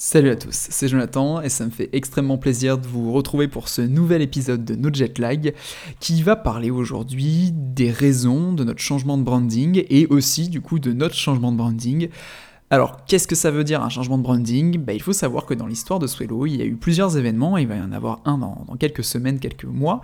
[0.00, 3.68] Salut à tous, c'est Jonathan et ça me fait extrêmement plaisir de vous retrouver pour
[3.68, 5.54] ce nouvel épisode de No Jet Lag
[5.98, 10.78] qui va parler aujourd'hui des raisons de notre changement de branding et aussi du coup
[10.78, 12.10] de notre changement de branding.
[12.70, 14.78] Alors, qu'est-ce que ça veut dire un changement de branding?
[14.78, 17.56] Bah, Il faut savoir que dans l'histoire de Swello, il y a eu plusieurs événements,
[17.56, 20.02] il va y en avoir un dans, quelques semaines, quelques mois.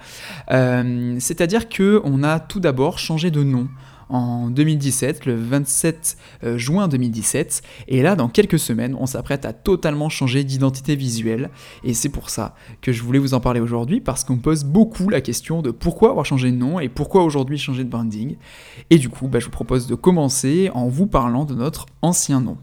[0.50, 3.68] Euh, c'est-à-dire qu'on a tout d'abord changé de nom
[4.08, 7.62] en 2017, le 27 euh, juin 2017.
[7.88, 11.50] Et là, dans quelques semaines, on s'apprête à totalement changer d'identité visuelle.
[11.82, 15.08] Et c'est pour ça que je voulais vous en parler aujourd'hui, parce qu'on pose beaucoup
[15.08, 18.36] la question de pourquoi avoir changé de nom et pourquoi aujourd'hui changer de branding.
[18.90, 22.40] Et du coup, bah, je vous propose de commencer en vous parlant de notre ancien
[22.40, 22.56] nom.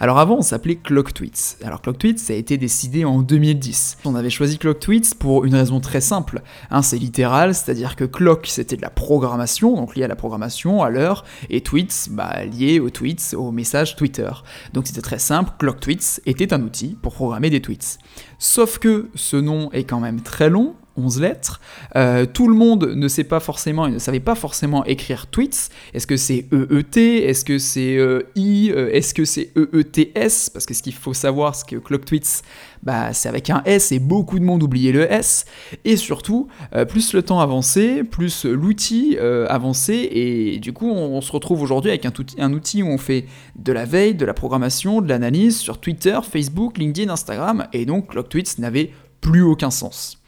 [0.00, 1.56] Alors avant, on s'appelait ClockTweets.
[1.64, 3.98] Alors ClockTweets, ça a été décidé en 2010.
[4.04, 6.42] On avait choisi ClockTweets pour une raison très simple.
[6.82, 10.90] C'est littéral, c'est-à-dire que Clock, c'était de la programmation, donc lié à la programmation, à
[10.90, 14.30] l'heure, et Tweets, bah, lié aux tweets, aux messages Twitter.
[14.72, 17.98] Donc c'était très simple, ClockTweets était un outil pour programmer des tweets.
[18.38, 21.60] Sauf que ce nom est quand même très long, 11 lettres.
[21.96, 25.70] Euh, tout le monde ne sait pas forcément et ne savait pas forcément écrire tweets.
[25.94, 28.72] Est-ce que c'est EET Est-ce que c'est euh, I?
[28.74, 32.42] Euh, Est-ce que c'est EETS Parce que ce qu'il faut savoir, c'est que Clock Tweets,
[32.82, 35.46] bah, c'est avec un S et beaucoup de monde oubliait le S.
[35.84, 36.48] Et surtout,
[36.88, 40.08] plus le temps avançait, plus l'outil avançait.
[40.12, 43.72] Et du coup, on, se retrouve aujourd'hui avec un, un outil où on fait de
[43.72, 47.66] la veille, de la programmation, de l'analyse sur Twitter, Facebook, LinkedIn, Instagram.
[47.72, 50.18] Et donc, Clock Tweets n'avait plus aucun sens.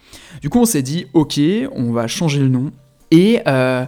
[0.41, 1.39] Du coup, on s'est dit, ok,
[1.73, 2.71] on va changer le nom.
[3.11, 3.85] Et euh,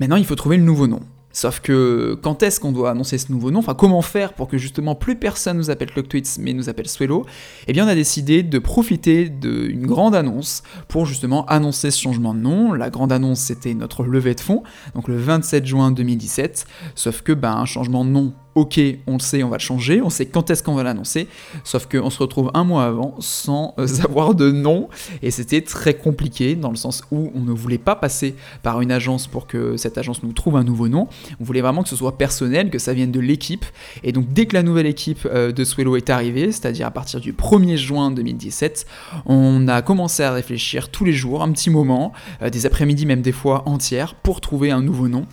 [0.00, 1.00] maintenant, il faut trouver le nouveau nom.
[1.34, 3.58] Sauf que quand est-ce qu'on doit annoncer ce nouveau nom?
[3.58, 7.26] Enfin, comment faire pour que justement plus personne nous appelle ClockTweets mais nous appelle Swello?
[7.66, 12.34] Eh bien, on a décidé de profiter d'une grande annonce pour justement annoncer ce changement
[12.34, 12.72] de nom.
[12.72, 14.62] La grande annonce, c'était notre levée de fonds,
[14.94, 16.66] donc le 27 juin 2017.
[16.94, 20.00] Sauf que, ben, un changement de nom ok, on le sait, on va le changer,
[20.00, 21.28] on sait quand est-ce qu'on va l'annoncer,
[21.64, 24.88] sauf qu'on se retrouve un mois avant sans euh, avoir de nom,
[25.22, 28.92] et c'était très compliqué dans le sens où on ne voulait pas passer par une
[28.92, 31.08] agence pour que cette agence nous trouve un nouveau nom,
[31.40, 33.64] on voulait vraiment que ce soit personnel, que ça vienne de l'équipe,
[34.02, 37.20] et donc dès que la nouvelle équipe euh, de Swello est arrivée, c'est-à-dire à partir
[37.20, 38.86] du 1er juin 2017,
[39.26, 43.22] on a commencé à réfléchir tous les jours, un petit moment, euh, des après-midi même
[43.22, 45.26] des fois entières, pour trouver un nouveau nom.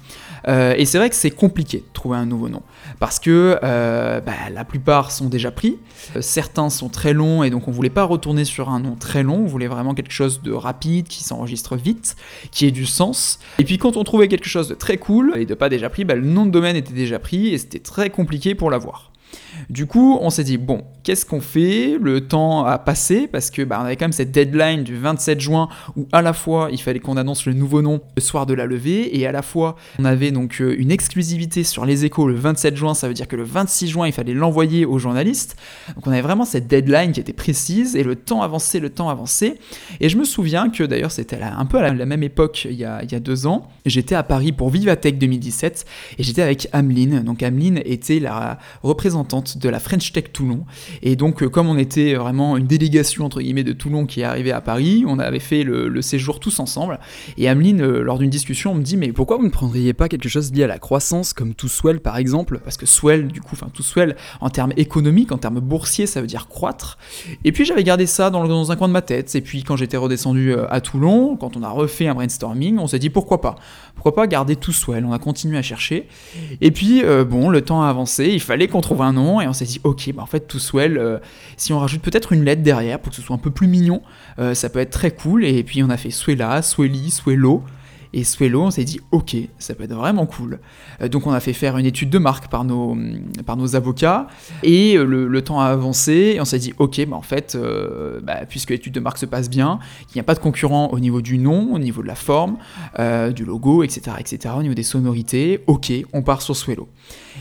[0.48, 2.62] Et c'est vrai que c'est compliqué de trouver un nouveau nom
[3.00, 5.80] parce que euh, bah, la plupart sont déjà pris,
[6.16, 9.24] euh, certains sont très longs et donc on voulait pas retourner sur un nom très
[9.24, 12.16] long, on voulait vraiment quelque chose de rapide, qui s'enregistre vite,
[12.52, 13.40] qui ait du sens.
[13.60, 16.06] Et puis quand on trouvait quelque chose de très cool et de pas déjà pris,
[16.06, 19.11] bah, le nom de domaine était déjà pris et c'était très compliqué pour l'avoir.
[19.70, 21.98] Du coup, on s'est dit, bon, qu'est-ce qu'on fait?
[22.00, 25.40] Le temps a passé parce que bah, on avait quand même cette deadline du 27
[25.40, 28.54] juin où à la fois il fallait qu'on annonce le nouveau nom le soir de
[28.54, 32.28] la levée et à la fois on avait donc euh, une exclusivité sur les échos
[32.28, 35.56] le 27 juin, ça veut dire que le 26 juin il fallait l'envoyer aux journalistes.
[35.96, 39.10] Donc on avait vraiment cette deadline qui était précise et le temps avançait, le temps
[39.10, 39.58] avançait.
[40.00, 42.86] Et je me souviens que d'ailleurs c'était un peu à la même époque il y
[42.86, 45.86] a, deux ans, j'étais à Paris pour Vivatech 2017
[46.18, 47.22] et j'étais avec Ameline.
[47.22, 50.66] Donc Ameline était la représentante de la French Tech Toulon.
[51.02, 54.24] Et donc, euh, comme on était vraiment une délégation entre guillemets de Toulon qui est
[54.24, 57.00] arrivée à Paris, on avait fait le, séjour tous ensemble.
[57.38, 60.30] Et Ameline, euh, lors d'une discussion, me dit Mais pourquoi vous ne prendriez pas quelque
[60.30, 62.60] chose lié à la croissance, comme tout swell par exemple?
[62.64, 63.84] Parce que swell, du coup, enfin tout
[64.40, 66.98] en termes économiques, en termes boursiers, ça veut dire croître.
[67.44, 69.36] Et puis j'avais gardé ça dans, un coin de ma tête.
[69.36, 72.88] Et puis quand j'étais redescendu euh, à Toulon, quand on a refait un brainstorming, on
[72.88, 73.56] s'est dit pourquoi pas?
[73.96, 76.08] Pourquoi pas garder tout swell On a continué à chercher.
[76.62, 79.54] Et puis, bon, le temps a avancé, il fallait qu'on trouve un nom, et on
[79.54, 81.20] s'est dit, ok, bah en fait, tout swell, euh,
[81.58, 84.02] si on rajoute peut-être une lettre derrière pour que ce soit un peu plus mignon,
[84.40, 85.46] euh, ça peut être très cool.
[85.46, 87.64] Et puis on a fait Swella, Swelly, Swello.
[88.14, 90.60] Et Swello, on s'est dit, ok, ça peut être vraiment cool.
[91.02, 92.98] Euh, donc on a fait faire une étude de marque par nos,
[93.46, 94.28] par nos avocats,
[94.64, 97.58] et le, temps a avancé, et on s'est dit, ok, bah en fait,
[98.22, 99.80] bah, puisque l'étude de marque se passe bien,
[100.10, 102.58] il n'y a pas de concurrent au niveau du nom, au niveau de la forme,
[103.34, 106.90] du logo, etc., etc., au niveau des sonorités, ok, on part sur Swello.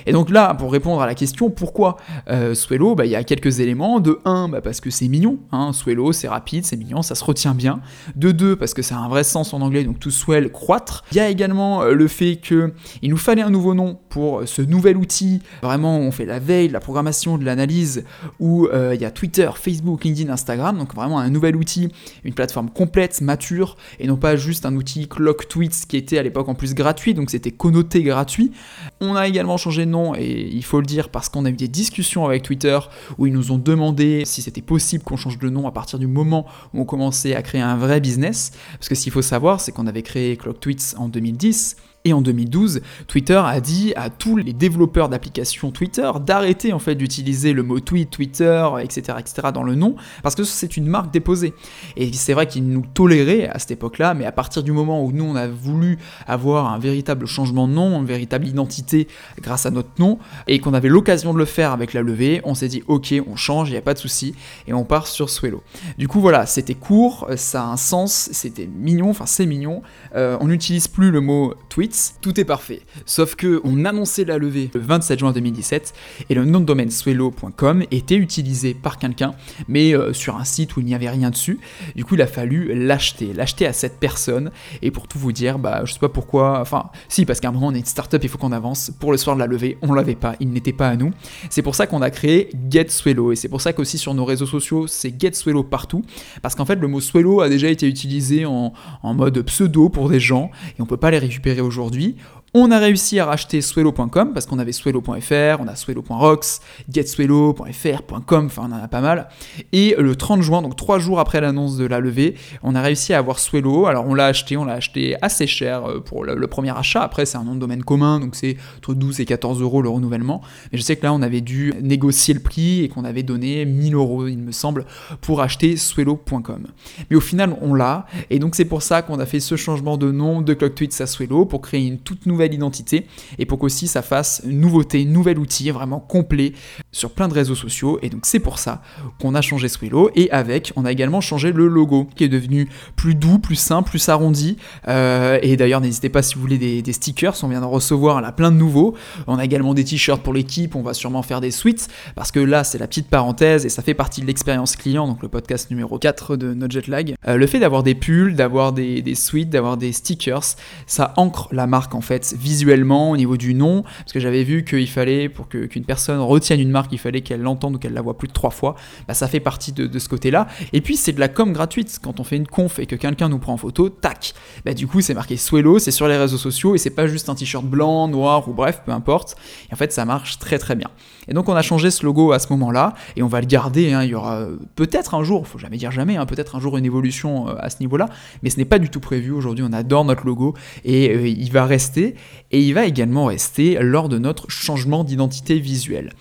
[0.06, 1.96] Et donc là, pour répondre à la question pourquoi
[2.28, 4.00] euh, Swello, bah, il y a quelques éléments.
[4.00, 5.38] De 1, bah, parce que c'est mignon.
[5.52, 5.72] Hein.
[5.72, 7.80] Swello, c'est rapide, c'est mignon, ça se retient bien.
[8.16, 11.04] De 2, parce que ça a un vrai sens en anglais, donc tout swell, croître.
[11.12, 12.70] Il y a également euh, le fait qu'il
[13.02, 15.42] nous fallait un nouveau nom pour ce nouvel outil.
[15.62, 18.04] Vraiment, on fait la veille, la programmation, de l'analyse,
[18.38, 20.78] où euh, il y a Twitter, Facebook, LinkedIn, Instagram.
[20.78, 21.88] Donc vraiment un nouvel outil,
[22.24, 26.22] une plateforme complète, mature, et non pas juste un outil Clock Tweets qui était à
[26.22, 28.53] l'époque en plus gratuit, donc c'était connoté gratuit.
[29.00, 29.86] On a également changé
[30.16, 32.78] et il faut le dire parce qu'on a eu des discussions avec Twitter
[33.19, 36.07] où ils nous ont demandé si c'était possible qu'on change de nom à partir du
[36.07, 38.53] moment où on commençait à créer un vrai business.
[38.72, 42.14] Parce que ce qu'il faut savoir, c'est qu'on avait créé Clock Tweets en 2010 Et
[42.14, 47.52] en 2012, Twitter a dit à tous les développeurs d'applications Twitter d'arrêter en fait d'utiliser
[47.52, 49.48] le mot tweet, Twitter, etc., etc.
[49.52, 51.52] dans le nom, parce que c'est une marque déposée.
[51.98, 55.12] Et c'est vrai qu'ils nous toléraient à cette époque-là, mais à partir du moment où
[55.12, 59.06] nous on a voulu avoir un véritable changement de nom, une véritable identité
[59.42, 60.18] grâce à notre nom,
[60.48, 63.36] et qu'on avait l'occasion de le faire avec la levée, on s'est dit ok, on
[63.36, 64.34] change, il n'y a pas de souci,
[64.66, 65.62] et on part sur Swello.
[65.98, 69.82] Du coup voilà, c'était court, ça a un sens, c'était mignon, enfin c'est mignon.
[70.16, 71.90] Euh, on n'utilise plus le mot tweet
[72.21, 72.83] tout est parfait.
[73.07, 75.95] Sauf que on annonçait la levée le 27 juin 2017
[76.28, 79.34] et le nom de domaine swello.com était utilisé par quelqu'un,
[79.69, 81.59] mais euh, sur un site où il n'y avait rien dessus.
[81.97, 84.51] Du coup, il a fallu l'acheter, l'acheter à cette personne.
[84.83, 87.53] Et pour tout vous dire, bah, je sais pas pourquoi, enfin, si, parce qu'à un
[87.53, 88.92] moment, on est une startup, il faut qu'on avance.
[88.98, 91.10] Pour le soir de la levée, on l'avait pas, il n'était pas à nous.
[91.48, 93.33] C'est pour ça qu'on a créé GetSwello.
[93.33, 96.03] Et c'est pour ça qu'aussi sur nos réseaux sociaux, c'est GetSwello partout.
[96.42, 98.72] Parce qu'en fait, le mot Swello a déjà été utilisé en,
[99.03, 102.16] en mode pseudo pour des gens et on peut pas les récupérer aujourd'hui aujourd'hui.
[102.52, 106.58] On a réussi à racheter swello.com parce qu'on avait swello.fr, on a swello.rocks,
[106.92, 109.28] getswello.fr.com, enfin on en a pas mal.
[109.70, 113.14] Et le 30 juin, donc trois jours après l'annonce de la levée, on a réussi
[113.14, 113.86] à avoir Swello.
[113.86, 117.02] Alors on l'a acheté, on l'a acheté assez cher euh, pour le, premier achat.
[117.02, 119.88] Après c'est un nom de domaine commun, donc c'est entre 12 et 14 euros le
[119.88, 120.42] renouvellement.
[120.72, 123.64] Mais je sais que là on avait dû négocier le prix et qu'on avait donné
[123.64, 124.86] 1000 euros, il me semble,
[125.20, 126.66] pour acheter swello.com.
[127.10, 129.96] Mais au final on l'a, et donc c'est pour ça qu'on a fait ce changement
[129.96, 133.07] de nom de ClockTweets à Swello pour créer une toute nouvelle identité
[133.39, 136.53] et pour qu'aussi ça fasse une nouveauté, nouvel outil vraiment complet
[136.92, 137.98] sur plein de réseaux sociaux.
[138.03, 138.83] Et donc c'est pour ça
[139.21, 142.69] qu'on a changé Swillow et avec, on a également changé le logo qui est devenu
[142.97, 144.57] plus doux, plus simple, plus arrondi.
[144.89, 148.33] Euh, et d'ailleurs, n'hésitez pas si vous voulez des, stickers, on vient d'en recevoir là
[148.33, 148.95] plein de nouveaux.
[149.27, 152.41] On a également des t-shirts pour l'équipe, on va sûrement faire des suites parce que
[152.41, 155.71] là c'est la petite parenthèse et ça fait partie de l'expérience client, donc le podcast
[155.71, 157.15] numéro 4 de notre Jetlag.
[157.28, 160.45] Euh, le fait d'avoir des pulls, d'avoir des, des suites, d'avoir des stickers,
[160.87, 164.65] ça ancre la marque en fait visuellement, au niveau du nom, parce que j'avais vu
[164.65, 168.03] qu'il fallait, pour qu'une personne retienne une marque, il fallait qu'elle l'entende ou qu'elle la
[168.03, 168.77] voit plus de trois fois,
[169.09, 170.47] bah, ça fait partie de, ce côté-là.
[170.72, 173.28] Et puis c'est de la com gratuite, quand on fait une conf et que quelqu'un
[173.28, 174.34] nous prend en photo, tac,
[174.65, 177.28] bah, du coup c'est marqué Swello, c'est sur les réseaux sociaux, et c'est pas juste
[177.28, 179.36] un t-shirt blanc, noir, ou bref, peu importe.
[179.71, 180.88] Et en fait ça marche très très bien.
[181.30, 183.92] Et donc on a changé ce logo à ce moment-là, et on va le garder,
[183.92, 184.03] hein.
[184.03, 186.84] il y aura peut-être un jour, faut jamais dire jamais, hein, peut-être un jour une
[186.84, 188.09] évolution euh, à ce niveau-là,
[188.42, 190.54] mais ce n'est pas du tout prévu, aujourd'hui on adore notre logo,
[190.84, 192.16] et euh, il va rester,
[192.50, 196.12] et il va également rester lors de notre changement d'identité visuelle.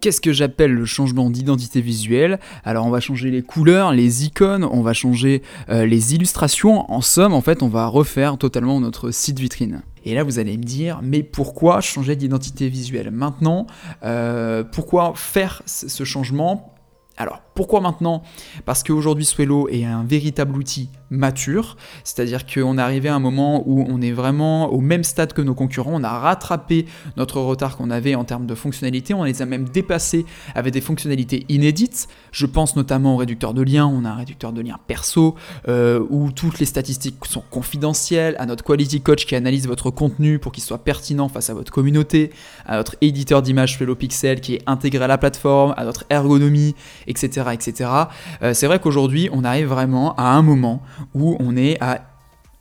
[0.00, 2.38] Qu'est-ce que j'appelle le changement d'identité visuelle?
[2.64, 6.90] Alors on va changer les couleurs, les icônes, on va changer euh, les illustrations.
[6.92, 9.82] En somme, en fait, on va refaire totalement notre site vitrine.
[10.06, 13.66] Et là, vous allez me dire, mais pourquoi changer d'identité visuelle maintenant?
[14.04, 16.75] Euh, Pourquoi faire ce changement?
[17.18, 18.22] Alors, pourquoi maintenant?
[18.66, 23.62] Parce qu'aujourd'hui, Swello est un véritable outil mature, c'est-à-dire qu'on est arrivé à un moment
[23.66, 26.84] où on est vraiment au même stade que nos concurrents, on a rattrapé
[27.16, 30.80] notre retard qu'on avait en termes de fonctionnalités, on les a même dépassés avec des
[30.80, 32.08] fonctionnalités inédites.
[32.32, 35.36] Je pense notamment au réducteur de liens, on a un réducteur de liens perso
[35.68, 40.38] euh, où toutes les statistiques sont confidentielles, à notre quality coach qui analyse votre contenu
[40.38, 42.30] pour qu'il soit pertinent face à votre communauté,
[42.66, 46.74] à notre éditeur d'image Fellow Pixel qui est intégré à la plateforme, à notre ergonomie,
[47.06, 47.48] etc.
[47.52, 47.90] etc.
[48.42, 50.82] Euh, c'est vrai qu'aujourd'hui on arrive vraiment à un moment
[51.14, 52.00] où on est à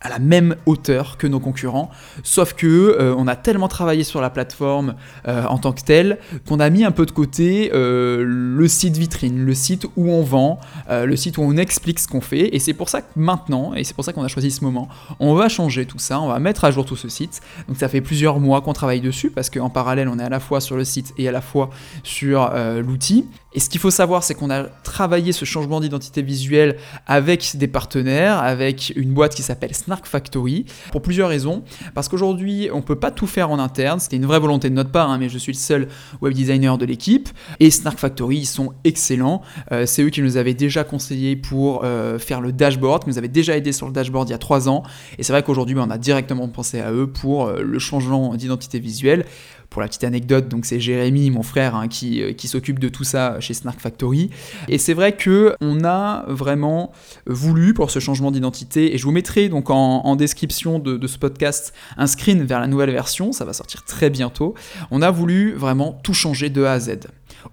[0.09, 1.89] la même hauteur que nos concurrents,
[2.21, 4.93] sauf que euh, on a tellement travaillé sur la plateforme
[5.27, 9.43] euh, en tant que telle qu'on a mis un peu de côté le site vitrine,
[9.43, 10.59] le site où on vend,
[10.89, 13.83] le site où on explique ce qu'on fait, et c'est pour ça que maintenant, et
[13.83, 16.37] c'est pour ça qu'on a choisi ce moment, on va changer tout ça, on va
[16.37, 17.41] mettre à jour tout ce site.
[17.67, 20.39] Donc ça fait plusieurs mois qu'on travaille dessus parce qu'en parallèle on est à la
[20.39, 21.71] fois sur le site et à la fois
[22.03, 22.51] sur
[22.85, 23.25] l'outil.
[23.55, 26.75] Et ce qu'il faut savoir, c'est qu'on a travaillé ce changement d'identité visuelle
[27.07, 31.63] avec des partenaires, avec une boîte qui s'appelle Snark Factory, pour plusieurs raisons.
[31.93, 34.75] Parce qu'aujourd'hui, on ne peut pas tout faire en interne, c'était une vraie volonté de
[34.75, 35.87] notre part, hein, mais je suis le seul
[36.21, 37.29] web designer de l'équipe.
[37.61, 39.41] Et Snark Factory, ils sont excellents.
[39.71, 43.17] Euh, c'est eux qui nous avaient déjà conseillé pour euh, faire le dashboard, qui nous
[43.17, 44.83] avaient déjà aidé sur le dashboard il y a trois ans.
[45.17, 48.79] Et c'est vrai qu'aujourd'hui, on a directement pensé à eux pour euh, le changement d'identité
[48.79, 49.25] visuelle.
[49.75, 52.87] Pour la petite anecdote, donc c'est Jérémy, mon frère, hein, qui, euh, qui s'occupe de
[52.87, 54.29] tout ça chez Snark Factory.
[54.69, 56.93] Et c'est vrai que on a vraiment
[57.25, 61.17] voulu pour ce changement d'identité, et je vous mettrai donc en, description de, de, ce
[61.17, 64.55] podcast un screen vers la nouvelle version, ça va sortir très bientôt.
[64.91, 66.91] On a voulu vraiment tout changer de A à Z.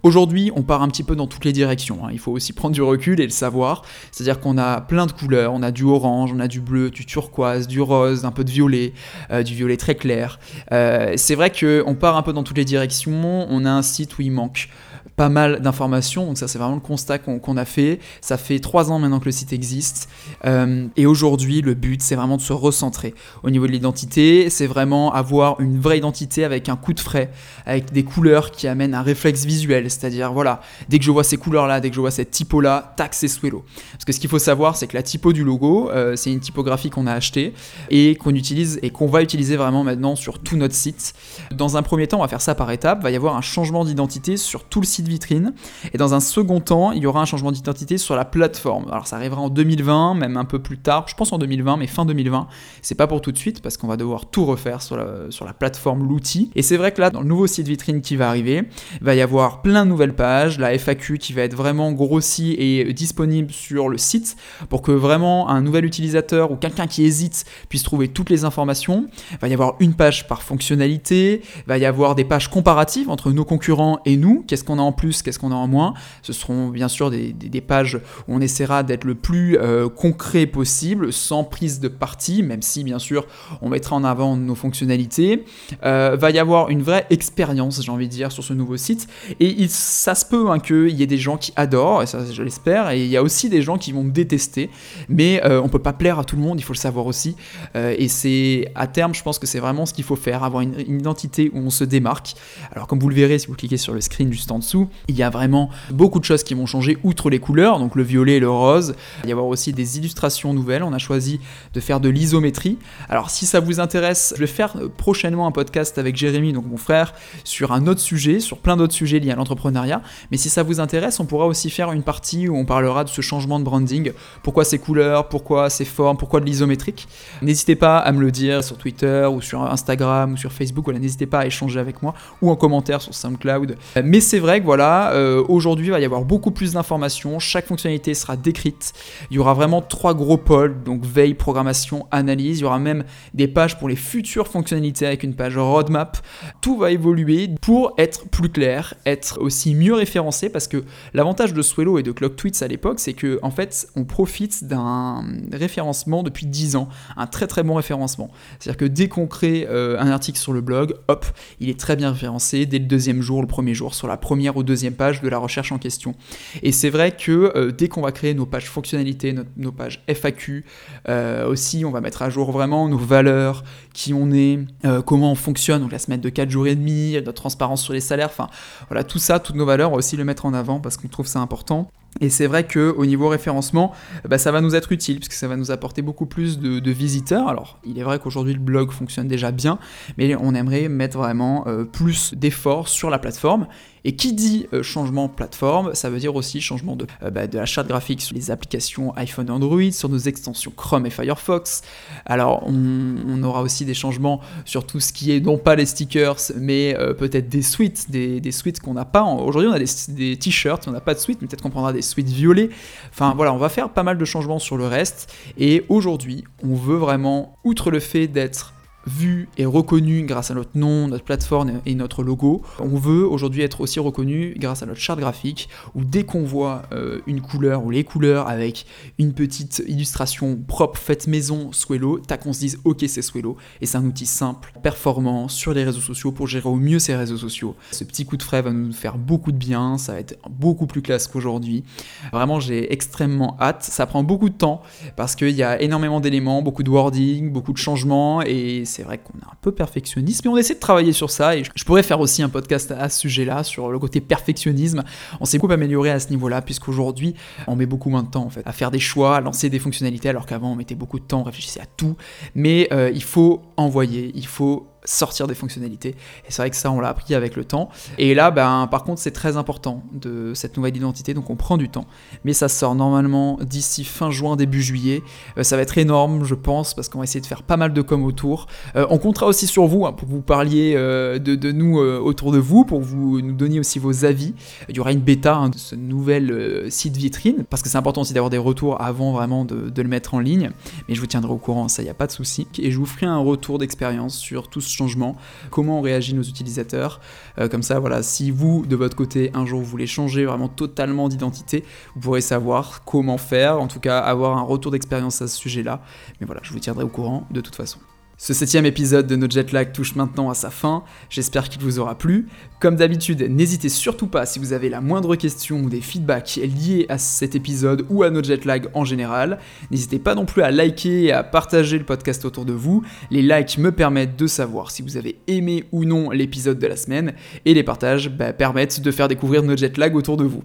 [0.01, 2.05] Aujourd'hui, on part un petit peu dans toutes les directions.
[2.05, 2.09] Hein.
[2.11, 3.83] Il faut aussi prendre du recul et le savoir.
[4.11, 5.53] C'est-à-dire qu'on a plein de couleurs.
[5.53, 8.51] On a du orange, on a du bleu, du turquoise, du rose, un peu de
[8.51, 8.93] violet,
[9.31, 10.39] euh, du violet très clair.
[10.71, 13.45] Euh, c'est vrai qu'on part un peu dans toutes les directions.
[13.49, 14.69] On a un site où il manque
[15.15, 16.25] pas mal d'informations.
[16.25, 17.99] Donc ça, c'est vraiment le constat qu'on a fait.
[18.21, 20.09] Ça fait trois ans maintenant que le site existe.
[20.45, 24.49] Euh, et aujourd'hui, le but, c'est vraiment de se recentrer au niveau de l'identité.
[24.49, 27.31] C'est vraiment avoir une vraie identité avec un coup de frais,
[27.65, 29.89] avec des couleurs qui amènent un réflexe visuel.
[29.89, 33.13] C'est-à-dire, voilà, dès que je vois ces couleurs-là, dès que je vois cette typo-là, tac,
[33.13, 33.63] c'est Swello.
[33.91, 36.39] Parce que ce qu'il faut savoir, c'est que la typo du logo, euh, c'est une
[36.39, 37.53] typographie qu'on a achetée
[37.89, 41.13] et qu'on utilise et qu'on va utiliser vraiment maintenant sur tout notre site.
[41.51, 42.99] Dans un premier temps, on va faire ça par étapes.
[43.01, 45.53] Il va y avoir un changement d'identité sur tout le site vitrine.
[45.93, 48.85] Et dans un second temps, il y aura un changement d'identité sur la plateforme.
[48.89, 51.87] Alors ça arrivera en 2020, même un peu plus tard, je pense en 2020, mais
[51.87, 52.47] fin 2020.
[52.81, 55.45] C'est pas pour tout de suite parce qu'on va devoir tout refaire sur la, sur
[55.45, 56.51] la plateforme, l'outil.
[56.55, 58.63] Et c'est vrai que là, dans le nouveau site vitrine qui va arriver,
[58.99, 62.55] il va y avoir plein de nouvelles pages, la FAQ qui va être vraiment grossie
[62.57, 64.35] et disponible sur le site
[64.69, 69.07] pour que vraiment un nouvel utilisateur ou quelqu'un qui hésite puisse trouver toutes les informations.
[69.31, 73.09] Il va y avoir une page par fonctionnalité, il va y avoir des pages comparatives
[73.09, 75.93] entre nos concurrents et nous, qu'est-ce qu'on a en plus, qu'est-ce qu'on a en moins?
[76.21, 77.95] Ce seront bien sûr des, pages
[78.27, 82.83] où on essaiera d'être le plus euh, concret possible, sans prise de parti, même si
[82.83, 83.25] bien sûr
[83.61, 85.45] on mettra en avant nos fonctionnalités.
[85.83, 89.07] Euh, va y avoir une vraie expérience, j'ai envie de dire, sur ce nouveau site.
[89.39, 92.43] Et ça se peut hein, qu'il y ait des gens qui adorent, et ça je
[92.43, 94.69] l'espère, et il y a aussi des gens qui vont détester,
[95.09, 97.35] mais euh, on peut pas plaire à tout le monde, il faut le savoir aussi.
[97.75, 100.75] et c'est à terme, je pense que c'est vraiment ce qu'il faut faire, avoir une,
[100.87, 102.35] une identité où on se démarque.
[102.71, 105.15] Alors comme vous le verrez si vous cliquez sur le screen juste en dessous, il
[105.15, 108.37] y a vraiment beaucoup de choses qui vont changer outre les couleurs, donc le violet
[108.37, 108.95] et le rose.
[109.19, 110.83] Il va y avoir aussi des illustrations nouvelles.
[110.83, 111.39] On a choisi
[111.73, 112.77] de faire de l'isométrie.
[113.09, 116.77] Alors si ça vous intéresse, je vais faire prochainement un podcast avec Jérémy, donc mon
[116.77, 117.13] frère,
[117.43, 120.01] sur un autre sujet, sur plein d'autres sujets liés à l'entrepreneuriat.
[120.31, 123.09] Mais si ça vous intéresse, on pourra aussi faire une partie où on parlera de
[123.09, 124.11] ce changement de branding.
[124.41, 127.07] Pourquoi ces couleurs, pourquoi ces formes, pourquoi de l'isométrique?
[127.41, 130.85] N'hésitez pas à me le dire sur Twitter ou sur Instagram ou sur Facebook.
[130.85, 133.77] Voilà, n'hésitez pas à échanger avec moi ou en commentaire sur SoundCloud.
[134.03, 138.37] Mais c'est vrai euh, aujourd'hui il va y avoir beaucoup plus d'informations, chaque fonctionnalité sera
[138.37, 138.93] décrite.
[139.31, 142.59] Il y aura vraiment trois gros pôles, donc veille, programmation, analyse.
[142.59, 143.03] Il y aura même
[143.33, 146.17] des pages pour les futures fonctionnalités avec une page roadmap.
[146.61, 151.61] Tout va évoluer pour être plus clair, être aussi mieux référencé parce que l'avantage de
[151.61, 156.45] Swello et de ClockTweets à l'époque, c'est que en fait, on profite d'un référencement depuis
[156.45, 158.29] 10 ans, un très très bon référencement.
[158.59, 161.25] C'est-à-dire que dès qu'on crée euh, un article sur le blog, hop,
[161.59, 164.57] il est très bien référencé dès le deuxième jour, le premier jour, sur la première
[164.57, 166.15] ou deuxième page de la recherche en question.
[166.61, 170.65] Et c'est vrai que euh, dès qu'on va créer nos pages fonctionnalités, nos, pages FAQ,
[171.09, 175.31] euh, aussi on va mettre à jour vraiment nos valeurs, qui on est, euh, comment
[175.31, 178.29] on fonctionne, donc la semaine de 4 jours et demi, notre transparence sur les salaires,
[178.29, 178.47] enfin
[178.89, 181.07] voilà, tout ça, toutes nos valeurs, on va aussi le mettre en avant parce qu'on
[181.07, 181.89] trouve ça important.
[182.21, 183.91] Et c'est vrai qu'au niveau référencement,
[184.29, 187.47] bah, ça va nous être utile, puisque ça va nous apporter beaucoup plus de, visiteurs.
[187.47, 189.79] Alors, il est vrai qu'aujourd'hui le blog fonctionne déjà bien,
[190.19, 193.67] mais on aimerait mettre vraiment plus d'efforts sur la plateforme.
[194.05, 197.57] Et qui dit euh, changement plateforme, ça veut dire aussi changement de, euh, bah, de
[197.57, 201.81] la charte graphique sur les applications iPhone et Android, sur nos extensions Chrome et Firefox.
[202.25, 206.37] Alors, on, aura aussi des changements sur tout ce qui est non pas les stickers,
[206.55, 209.23] mais peut-être des suites, des, des suites qu'on n'a pas.
[209.23, 211.91] Aujourd'hui, on a des, des t-shirts, on n'a pas de suite, mais peut-être qu'on prendra
[211.91, 212.69] des suite violet.
[213.11, 215.33] Enfin voilà, on va faire pas mal de changements sur le reste.
[215.57, 218.73] Et aujourd'hui, on veut vraiment, outre le fait d'être
[219.05, 222.61] vu et reconnu grâce à notre nom, notre plateforme et notre logo.
[222.79, 226.83] On veut aujourd'hui être aussi reconnu grâce à notre charte graphique où dès qu'on voit
[226.91, 228.85] euh, une couleur ou les couleurs avec
[229.19, 233.85] une petite illustration propre faite maison Swello, tac on se dise ok c'est Swello et
[233.85, 237.37] c'est un outil simple, performant sur les réseaux sociaux pour gérer au mieux ses réseaux
[237.37, 237.75] sociaux.
[237.91, 240.87] Ce petit coup de frais va nous faire beaucoup de bien, ça va être beaucoup
[240.87, 241.83] plus classe qu'aujourd'hui.
[242.31, 244.81] Vraiment j'ai extrêmement hâte, ça prend beaucoup de temps
[245.15, 249.17] parce qu'il y a énormément d'éléments, beaucoup de wording, beaucoup de changements et c'est vrai
[249.17, 251.57] qu'on est un peu perfectionniste, mais on essaie de travailler sur ça.
[251.57, 255.03] Et je pourrais faire aussi un podcast à ce sujet-là, sur le côté perfectionnisme.
[255.39, 257.33] On s'est beaucoup amélioré à ce niveau-là, puisqu'aujourd'hui,
[257.67, 260.45] on met beaucoup moins de temps à faire des choix, à lancer des fonctionnalités, alors
[260.45, 262.15] qu'avant, on mettait beaucoup de temps, on réfléchissait à tout.
[262.53, 266.09] Mais euh, il faut envoyer, il faut sortir des fonctionnalités.
[266.09, 267.89] Et c'est vrai que ça, on l'a appris avec le temps.
[268.17, 271.77] Et là, ben, par contre, c'est très important de cette nouvelle identité, donc on prend
[271.77, 272.05] du temps.
[272.43, 275.21] Mais ça sort normalement d'ici fin juin, début juillet.
[275.57, 277.93] Euh, ça va être énorme, je pense, parce qu'on va essayer de faire pas mal
[277.93, 278.67] de com autour.
[278.95, 282.51] Euh, on comptera aussi sur vous, hein, pour que vous parliez euh, de, nous autour
[282.51, 284.53] de vous, pour que vous nous donniez aussi vos avis.
[284.89, 288.21] Il y aura une bêta hein, de ce nouvel site vitrine, parce que c'est important
[288.21, 290.71] aussi d'avoir des retours avant vraiment de, de, le mettre en ligne.
[291.07, 292.67] Mais je vous tiendrai au courant, ça, il n'y a pas de souci.
[292.77, 295.35] Et je vous ferai un retour d'expérience sur tout ce changement,
[295.69, 297.19] comment réagit nos utilisateurs.
[297.59, 300.69] Euh, comme ça, voilà, si vous, de votre côté, un jour vous voulez changer vraiment
[300.69, 301.83] totalement d'identité,
[302.15, 306.01] vous pourrez savoir comment faire, en tout cas avoir un retour d'expérience à ce sujet-là.
[306.39, 307.99] Mais voilà, je vous tiendrai au courant de toute façon.
[308.35, 312.17] Ce septième épisode de notre Jetlag touche maintenant à sa fin, j'espère qu'il vous aura
[312.17, 312.47] plu.
[312.79, 317.05] Comme d'habitude, n'hésitez surtout pas si vous avez la moindre question ou des feedbacks liés
[317.09, 319.59] à cet épisode ou à notre Jetlag en général.
[319.91, 323.03] N'hésitez pas non plus à liker et à partager le podcast autour de vous.
[323.29, 326.97] Les likes me permettent de savoir si vous avez aimé ou non l'épisode de la
[326.97, 327.33] semaine,
[327.65, 330.63] et les partages bah, permettent de faire découvrir notre Jetlag autour de vous.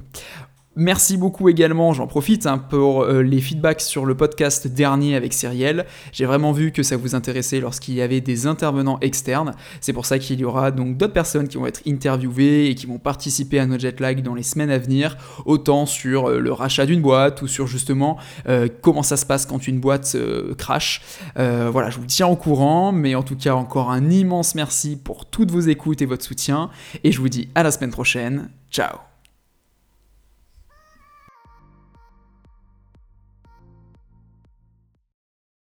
[0.80, 5.32] Merci beaucoup également, j'en profite hein, pour euh, les feedbacks sur le podcast dernier avec
[5.32, 5.86] Cyriel.
[6.12, 9.56] J'ai vraiment vu que ça vous intéressait lorsqu'il y avait des intervenants externes.
[9.80, 12.86] C'est pour ça qu'il y aura donc d'autres personnes qui vont être interviewées et qui
[12.86, 15.16] vont participer à nos jetlag dans les semaines à venir,
[15.46, 18.16] autant sur euh, le rachat d'une boîte ou sur justement
[18.48, 20.16] euh, comment ça se passe quand une boîte
[20.58, 21.02] crash.
[21.34, 25.26] voilà, je vous tiens au courant, mais en tout cas encore un immense merci pour
[25.26, 26.70] toutes vos écoutes et votre soutien,
[27.02, 28.50] et je vous dis à la semaine prochaine.
[28.70, 29.07] Ciao